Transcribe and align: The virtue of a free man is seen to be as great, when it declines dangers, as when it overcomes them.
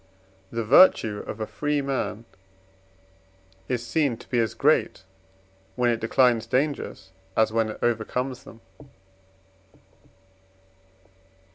The 0.51 0.63
virtue 0.63 1.19
of 1.27 1.39
a 1.39 1.45
free 1.45 1.79
man 1.79 2.25
is 3.67 3.85
seen 3.85 4.17
to 4.17 4.27
be 4.27 4.39
as 4.39 4.55
great, 4.55 5.03
when 5.75 5.91
it 5.91 5.99
declines 5.99 6.47
dangers, 6.47 7.11
as 7.37 7.53
when 7.53 7.69
it 7.69 7.79
overcomes 7.83 8.43
them. 8.43 8.61